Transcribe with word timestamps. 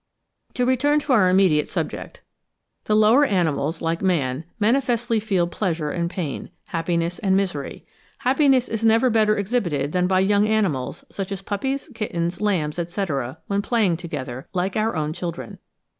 To 0.55 0.65
return 0.65 0.99
to 1.01 1.13
our 1.13 1.29
immediate 1.29 1.69
subject: 1.69 2.23
the 2.85 2.95
lower 2.95 3.23
animals, 3.23 3.83
like 3.83 4.01
man, 4.01 4.45
manifestly 4.59 5.19
feel 5.19 5.45
pleasure 5.45 5.91
and 5.91 6.09
pain, 6.09 6.49
happiness 6.69 7.19
and 7.19 7.37
misery. 7.37 7.85
Happiness 8.17 8.67
is 8.67 8.83
never 8.83 9.11
better 9.11 9.37
exhibited 9.37 9.91
than 9.91 10.07
by 10.07 10.21
young 10.21 10.47
animals, 10.47 11.05
such 11.11 11.31
as 11.31 11.43
puppies, 11.43 11.87
kittens, 11.93 12.41
lambs, 12.41 12.79
etc., 12.79 13.37
when 13.45 13.61
playing 13.61 13.95
together, 13.97 14.47
like 14.53 14.75
our 14.75 14.95
own 14.95 15.13
children. 15.13 15.59